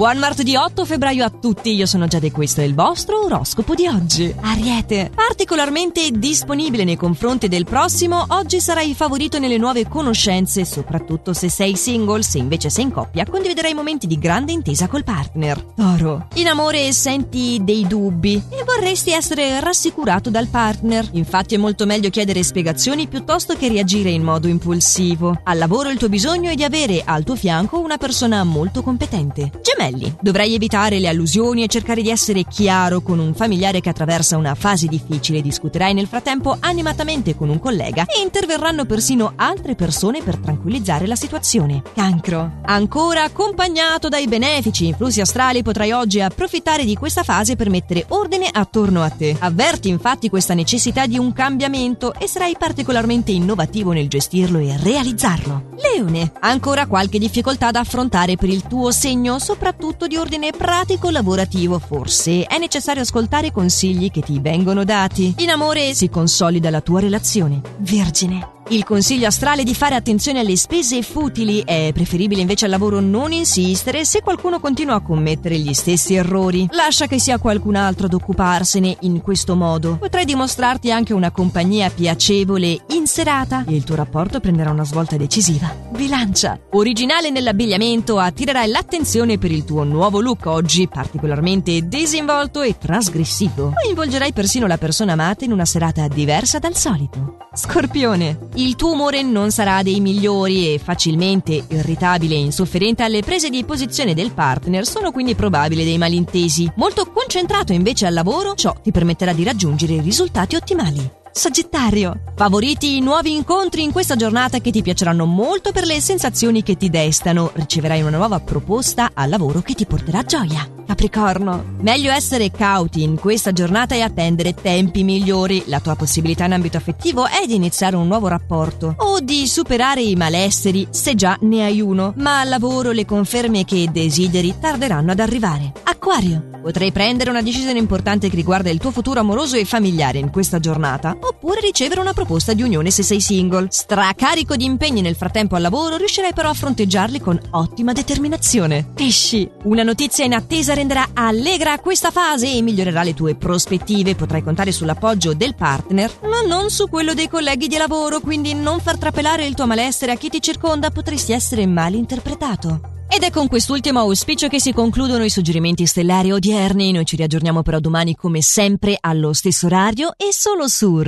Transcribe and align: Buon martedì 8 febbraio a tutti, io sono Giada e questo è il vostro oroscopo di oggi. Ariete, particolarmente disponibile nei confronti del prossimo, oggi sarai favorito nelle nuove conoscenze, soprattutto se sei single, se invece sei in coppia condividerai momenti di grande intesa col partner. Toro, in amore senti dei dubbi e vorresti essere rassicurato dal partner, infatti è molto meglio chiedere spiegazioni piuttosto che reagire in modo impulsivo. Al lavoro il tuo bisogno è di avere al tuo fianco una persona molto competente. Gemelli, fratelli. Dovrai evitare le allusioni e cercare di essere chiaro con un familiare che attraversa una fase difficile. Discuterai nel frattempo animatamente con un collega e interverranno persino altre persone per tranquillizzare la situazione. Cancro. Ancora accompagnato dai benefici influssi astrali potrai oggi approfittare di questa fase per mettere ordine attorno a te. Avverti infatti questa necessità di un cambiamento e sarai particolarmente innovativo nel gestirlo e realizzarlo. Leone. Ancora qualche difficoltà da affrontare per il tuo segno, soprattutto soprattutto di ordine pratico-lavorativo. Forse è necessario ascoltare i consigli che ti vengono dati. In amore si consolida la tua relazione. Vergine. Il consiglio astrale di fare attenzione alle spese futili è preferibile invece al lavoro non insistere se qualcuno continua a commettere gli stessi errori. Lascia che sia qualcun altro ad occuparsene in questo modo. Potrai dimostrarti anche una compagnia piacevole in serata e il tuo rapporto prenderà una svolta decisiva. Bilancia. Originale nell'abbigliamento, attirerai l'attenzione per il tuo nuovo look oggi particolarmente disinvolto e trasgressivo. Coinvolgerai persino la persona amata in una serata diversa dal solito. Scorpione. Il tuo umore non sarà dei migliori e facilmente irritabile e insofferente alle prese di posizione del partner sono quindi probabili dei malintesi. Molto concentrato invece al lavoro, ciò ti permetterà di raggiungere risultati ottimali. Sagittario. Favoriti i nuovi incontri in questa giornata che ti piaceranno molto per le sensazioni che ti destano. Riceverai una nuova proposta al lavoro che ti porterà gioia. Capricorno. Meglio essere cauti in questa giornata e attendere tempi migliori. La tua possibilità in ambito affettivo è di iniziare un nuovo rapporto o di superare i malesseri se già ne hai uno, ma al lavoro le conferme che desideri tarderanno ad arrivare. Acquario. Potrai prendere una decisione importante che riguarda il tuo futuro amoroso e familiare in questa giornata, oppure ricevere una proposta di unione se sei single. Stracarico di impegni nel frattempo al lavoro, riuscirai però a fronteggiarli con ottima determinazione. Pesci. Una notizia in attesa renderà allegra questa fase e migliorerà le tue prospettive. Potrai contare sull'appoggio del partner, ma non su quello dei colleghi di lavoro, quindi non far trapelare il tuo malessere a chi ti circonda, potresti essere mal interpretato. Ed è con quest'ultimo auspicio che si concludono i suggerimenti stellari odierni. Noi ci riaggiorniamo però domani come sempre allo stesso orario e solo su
Buon 0.00 0.16
martedì 0.16 0.56
8 0.56 0.86
febbraio 0.86 1.26
a 1.26 1.28
tutti, 1.28 1.74
io 1.74 1.84
sono 1.84 2.06
Giada 2.06 2.24
e 2.24 2.32
questo 2.32 2.62
è 2.62 2.64
il 2.64 2.74
vostro 2.74 3.22
oroscopo 3.22 3.74
di 3.74 3.86
oggi. 3.86 4.34
Ariete, 4.40 5.10
particolarmente 5.14 6.10
disponibile 6.10 6.84
nei 6.84 6.96
confronti 6.96 7.48
del 7.48 7.66
prossimo, 7.66 8.24
oggi 8.28 8.60
sarai 8.60 8.94
favorito 8.94 9.38
nelle 9.38 9.58
nuove 9.58 9.86
conoscenze, 9.86 10.64
soprattutto 10.64 11.34
se 11.34 11.50
sei 11.50 11.76
single, 11.76 12.22
se 12.22 12.38
invece 12.38 12.70
sei 12.70 12.84
in 12.84 12.92
coppia 12.92 13.26
condividerai 13.26 13.74
momenti 13.74 14.06
di 14.06 14.18
grande 14.18 14.52
intesa 14.52 14.88
col 14.88 15.04
partner. 15.04 15.62
Toro, 15.76 16.28
in 16.36 16.46
amore 16.46 16.90
senti 16.94 17.60
dei 17.62 17.86
dubbi 17.86 18.42
e 18.48 18.64
vorresti 18.64 19.10
essere 19.10 19.60
rassicurato 19.60 20.30
dal 20.30 20.46
partner, 20.46 21.10
infatti 21.12 21.56
è 21.56 21.58
molto 21.58 21.84
meglio 21.84 22.08
chiedere 22.08 22.42
spiegazioni 22.42 23.06
piuttosto 23.06 23.54
che 23.54 23.68
reagire 23.68 24.08
in 24.08 24.22
modo 24.22 24.48
impulsivo. 24.48 25.42
Al 25.44 25.58
lavoro 25.58 25.90
il 25.90 25.98
tuo 25.98 26.08
bisogno 26.08 26.48
è 26.48 26.54
di 26.54 26.64
avere 26.64 27.02
al 27.04 27.22
tuo 27.22 27.36
fianco 27.36 27.80
una 27.80 27.98
persona 27.98 28.42
molto 28.44 28.82
competente. 28.82 29.50
Gemelli, 29.60 29.89
fratelli. 29.90 30.14
Dovrai 30.20 30.54
evitare 30.54 30.98
le 30.98 31.08
allusioni 31.08 31.62
e 31.62 31.68
cercare 31.68 32.02
di 32.02 32.10
essere 32.10 32.44
chiaro 32.44 33.00
con 33.00 33.18
un 33.18 33.34
familiare 33.34 33.80
che 33.80 33.88
attraversa 33.88 34.36
una 34.36 34.54
fase 34.54 34.86
difficile. 34.86 35.42
Discuterai 35.42 35.92
nel 35.92 36.06
frattempo 36.06 36.56
animatamente 36.60 37.34
con 37.34 37.48
un 37.48 37.58
collega 37.58 38.06
e 38.06 38.20
interverranno 38.22 38.84
persino 38.84 39.32
altre 39.36 39.74
persone 39.74 40.22
per 40.22 40.36
tranquillizzare 40.36 41.06
la 41.06 41.16
situazione. 41.16 41.82
Cancro. 41.94 42.58
Ancora 42.62 43.24
accompagnato 43.24 44.08
dai 44.08 44.28
benefici 44.28 44.86
influssi 44.86 45.20
astrali 45.20 45.62
potrai 45.62 45.92
oggi 45.92 46.20
approfittare 46.20 46.84
di 46.84 46.94
questa 46.94 47.22
fase 47.22 47.56
per 47.56 47.70
mettere 47.70 48.04
ordine 48.08 48.48
attorno 48.50 49.02
a 49.02 49.10
te. 49.10 49.36
Avverti 49.38 49.88
infatti 49.88 50.28
questa 50.28 50.54
necessità 50.54 51.06
di 51.06 51.18
un 51.18 51.32
cambiamento 51.32 52.14
e 52.14 52.26
sarai 52.26 52.54
particolarmente 52.58 53.32
innovativo 53.32 53.92
nel 53.92 54.08
gestirlo 54.08 54.58
e 54.58 54.76
realizzarlo. 54.76 55.68
Leone. 55.80 56.32
Ancora 56.40 56.86
qualche 56.86 57.18
difficoltà 57.18 57.70
da 57.70 57.80
affrontare 57.80 58.36
per 58.36 58.48
il 58.48 58.62
tuo 58.62 58.90
segno, 58.90 59.38
soprattutto 59.38 59.79
soprattutto 59.80 60.06
di 60.06 60.16
ordine 60.16 60.50
pratico-lavorativo. 60.52 61.78
Forse 61.78 62.44
è 62.44 62.58
necessario 62.58 63.00
ascoltare 63.02 63.46
i 63.46 63.52
consigli 63.52 64.10
che 64.10 64.20
ti 64.20 64.38
vengono 64.38 64.84
dati. 64.84 65.34
In 65.38 65.48
amore 65.48 65.94
si 65.94 66.10
consolida 66.10 66.68
la 66.68 66.82
tua 66.82 67.00
relazione. 67.00 67.62
Vergine. 67.78 68.59
Il 68.72 68.84
consiglio 68.84 69.26
astrale 69.26 69.64
di 69.64 69.74
fare 69.74 69.96
attenzione 69.96 70.38
alle 70.38 70.54
spese 70.54 71.02
futili 71.02 71.60
è 71.64 71.90
preferibile 71.92 72.40
invece 72.40 72.66
al 72.66 72.70
lavoro 72.70 73.00
non 73.00 73.32
insistere 73.32 74.04
se 74.04 74.22
qualcuno 74.22 74.60
continua 74.60 74.94
a 74.94 75.00
commettere 75.00 75.58
gli 75.58 75.72
stessi 75.72 76.14
errori. 76.14 76.68
Lascia 76.70 77.08
che 77.08 77.18
sia 77.18 77.40
qualcun 77.40 77.74
altro 77.74 78.06
ad 78.06 78.12
occuparsene 78.12 78.98
in 79.00 79.22
questo 79.22 79.56
modo. 79.56 79.96
Potrai 79.96 80.24
dimostrarti 80.24 80.92
anche 80.92 81.12
una 81.12 81.32
compagnia 81.32 81.90
piacevole 81.90 82.84
in 82.90 83.08
serata 83.08 83.64
e 83.66 83.74
il 83.74 83.82
tuo 83.82 83.96
rapporto 83.96 84.38
prenderà 84.38 84.70
una 84.70 84.84
svolta 84.84 85.16
decisiva. 85.16 85.74
Bilancia. 85.90 86.56
Originale 86.70 87.30
nell'abbigliamento, 87.30 88.20
attirerai 88.20 88.68
l'attenzione 88.68 89.36
per 89.36 89.50
il 89.50 89.64
tuo 89.64 89.82
nuovo 89.82 90.20
look 90.20 90.46
oggi 90.46 90.86
particolarmente 90.86 91.88
disinvolto 91.88 92.62
e 92.62 92.78
trasgressivo. 92.78 93.72
Coinvolgerai 93.82 94.32
persino 94.32 94.68
la 94.68 94.78
persona 94.78 95.14
amata 95.14 95.44
in 95.44 95.50
una 95.50 95.64
serata 95.64 96.06
diversa 96.06 96.60
dal 96.60 96.76
solito. 96.76 97.48
Scorpione. 97.52 98.38
Il 98.60 98.76
tuo 98.76 98.92
umore 98.92 99.22
non 99.22 99.50
sarà 99.50 99.82
dei 99.82 100.00
migliori 100.00 100.74
e 100.74 100.78
facilmente 100.78 101.64
irritabile 101.66 102.34
e 102.34 102.40
insofferente 102.40 103.02
alle 103.02 103.22
prese 103.22 103.48
di 103.48 103.64
posizione 103.64 104.12
del 104.12 104.34
partner 104.34 104.84
sono 104.84 105.12
quindi 105.12 105.34
probabili 105.34 105.82
dei 105.82 105.96
malintesi. 105.96 106.70
Molto 106.76 107.10
concentrato 107.10 107.72
invece 107.72 108.04
al 108.04 108.12
lavoro, 108.12 108.54
ciò 108.54 108.74
ti 108.82 108.90
permetterà 108.90 109.32
di 109.32 109.44
raggiungere 109.44 110.02
risultati 110.02 110.56
ottimali. 110.56 111.10
Sagittario. 111.32 112.24
Favoriti 112.36 112.98
i 112.98 113.00
nuovi 113.00 113.34
incontri 113.34 113.82
in 113.82 113.92
questa 113.92 114.14
giornata 114.14 114.58
che 114.58 114.70
ti 114.70 114.82
piaceranno 114.82 115.24
molto 115.24 115.72
per 115.72 115.86
le 115.86 115.98
sensazioni 115.98 116.62
che 116.62 116.76
ti 116.76 116.90
destano. 116.90 117.52
Riceverai 117.54 118.02
una 118.02 118.18
nuova 118.18 118.40
proposta 118.40 119.12
al 119.14 119.30
lavoro 119.30 119.62
che 119.62 119.72
ti 119.72 119.86
porterà 119.86 120.22
gioia. 120.22 120.79
Capricorno. 120.90 121.76
Meglio 121.82 122.10
essere 122.10 122.50
cauti 122.50 123.04
in 123.04 123.16
questa 123.16 123.52
giornata 123.52 123.94
e 123.94 124.00
attendere 124.00 124.54
tempi 124.54 125.04
migliori. 125.04 125.62
La 125.66 125.78
tua 125.78 125.94
possibilità 125.94 126.46
in 126.46 126.52
ambito 126.52 126.78
affettivo 126.78 127.26
è 127.26 127.46
di 127.46 127.54
iniziare 127.54 127.94
un 127.94 128.08
nuovo 128.08 128.26
rapporto 128.26 128.96
o 128.96 129.20
di 129.20 129.46
superare 129.46 130.02
i 130.02 130.16
malesseri 130.16 130.88
se 130.90 131.14
già 131.14 131.38
ne 131.42 131.62
hai 131.62 131.80
uno, 131.80 132.12
ma 132.16 132.40
al 132.40 132.48
lavoro 132.48 132.90
le 132.90 133.04
conferme 133.04 133.64
che 133.64 133.88
desideri 133.92 134.56
tarderanno 134.58 135.12
ad 135.12 135.20
arrivare. 135.20 135.72
Acquario. 135.84 136.48
Potrai 136.60 136.92
prendere 136.92 137.30
una 137.30 137.40
decisione 137.40 137.78
importante 137.78 138.28
che 138.28 138.36
riguarda 138.36 138.68
il 138.68 138.78
tuo 138.78 138.90
futuro 138.90 139.20
amoroso 139.20 139.56
e 139.56 139.64
familiare 139.64 140.18
in 140.18 140.30
questa 140.30 140.58
giornata, 140.58 141.16
oppure 141.18 141.60
ricevere 141.60 142.00
una 142.00 142.12
proposta 142.12 142.52
di 142.52 142.62
unione 142.62 142.90
se 142.90 143.02
sei 143.02 143.20
single. 143.20 143.68
Stracarico 143.70 144.56
di 144.56 144.66
impegni 144.66 145.00
nel 145.00 145.14
frattempo 145.14 145.56
al 145.56 145.62
lavoro, 145.62 145.96
riuscirai 145.96 146.34
però 146.34 146.50
a 146.50 146.54
fronteggiarli 146.54 147.20
con 147.20 147.40
ottima 147.52 147.92
determinazione. 147.92 148.90
Pesci. 148.92 149.48
Una 149.62 149.82
notizia 149.82 150.24
in 150.24 150.34
attesa 150.34 150.74
renderà 150.80 151.10
allegra 151.12 151.78
questa 151.78 152.10
fase 152.10 152.50
e 152.50 152.62
migliorerà 152.62 153.02
le 153.02 153.12
tue 153.12 153.34
prospettive. 153.34 154.14
Potrai 154.14 154.42
contare 154.42 154.72
sull'appoggio 154.72 155.34
del 155.34 155.54
partner, 155.54 156.10
ma 156.22 156.40
non 156.40 156.70
su 156.70 156.88
quello 156.88 157.12
dei 157.12 157.28
colleghi 157.28 157.68
di 157.68 157.76
lavoro, 157.76 158.20
quindi 158.20 158.54
non 158.54 158.80
far 158.80 158.96
trapelare 158.96 159.46
il 159.46 159.54
tuo 159.54 159.66
malessere 159.66 160.12
a 160.12 160.16
chi 160.16 160.30
ti 160.30 160.40
circonda, 160.40 160.90
potresti 160.90 161.32
essere 161.32 161.66
mal 161.66 161.92
interpretato. 161.92 162.80
Ed 163.12 163.24
è 163.24 163.30
con 163.30 163.48
quest'ultimo 163.48 163.98
auspicio 163.98 164.46
che 164.48 164.60
si 164.60 164.72
concludono 164.72 165.24
i 165.24 165.30
suggerimenti 165.30 165.84
stellari 165.84 166.30
odierni. 166.30 166.92
Noi 166.92 167.04
ci 167.04 167.16
riaggiorniamo 167.16 167.60
però 167.60 167.80
domani 167.80 168.14
come 168.14 168.40
sempre 168.40 168.96
allo 168.98 169.32
stesso 169.32 169.66
orario 169.66 170.12
e 170.16 170.32
solo 170.32 170.68
su 170.68 170.96